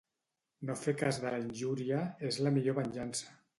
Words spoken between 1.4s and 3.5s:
injúria és la millor venjança.